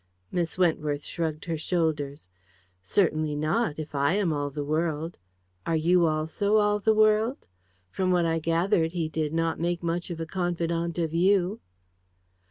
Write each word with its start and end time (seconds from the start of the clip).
Miss 0.31 0.57
Wentworth 0.57 1.03
shrugged 1.03 1.45
her 1.45 1.59
shoulders. 1.59 2.27
"Certainly 2.81 3.35
not 3.35 3.77
if 3.77 3.93
I 3.93 4.13
am 4.13 4.33
all 4.33 4.49
the 4.49 4.63
world. 4.63 5.19
Are 5.63 5.75
you 5.75 6.07
also 6.07 6.57
all 6.57 6.79
the 6.79 6.95
world? 6.95 7.45
From 7.91 8.09
what 8.09 8.25
I 8.25 8.39
gathered 8.39 8.93
he 8.93 9.07
did 9.07 9.31
not 9.31 9.59
make 9.59 9.83
much 9.83 10.09
of 10.09 10.19
a 10.19 10.25
confidante 10.25 10.97
of 11.03 11.13
you." 11.13 11.59